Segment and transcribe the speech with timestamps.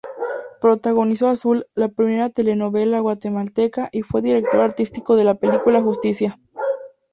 [0.59, 6.39] Protagonizó "Azul", la primera telenovela guatemalteca y fue director artístico de la película "Justicia".